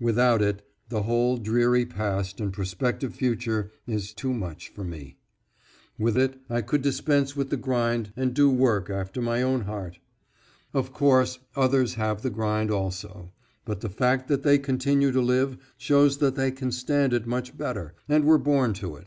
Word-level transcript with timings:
Without 0.00 0.42
it, 0.42 0.60
the 0.90 1.04
whole 1.04 1.38
dreary 1.38 1.86
past 1.86 2.40
and 2.42 2.52
prospective 2.52 3.14
future 3.14 3.72
is 3.86 4.12
too 4.12 4.34
much 4.34 4.68
for 4.68 4.84
me. 4.84 5.16
With 5.98 6.14
it 6.18 6.38
I 6.50 6.60
could 6.60 6.82
dispense 6.82 7.34
with 7.34 7.48
the 7.48 7.56
grind 7.56 8.12
and 8.14 8.34
do 8.34 8.50
work 8.50 8.90
after 8.90 9.22
my 9.22 9.40
own 9.40 9.62
heart. 9.62 9.98
Of 10.74 10.92
course, 10.92 11.38
others 11.56 11.94
have 11.94 12.20
the 12.20 12.28
grind, 12.28 12.70
also; 12.70 13.32
but 13.64 13.80
the 13.80 13.88
fact 13.88 14.28
that 14.28 14.42
they 14.42 14.58
continue 14.58 15.10
to 15.10 15.22
live 15.22 15.56
shows 15.78 16.18
that 16.18 16.34
they 16.36 16.50
can 16.50 16.70
stand 16.70 17.14
it 17.14 17.26
much 17.26 17.56
better, 17.56 17.94
and 18.10 18.24
were 18.26 18.36
born 18.36 18.74
to 18.74 18.94
it. 18.96 19.06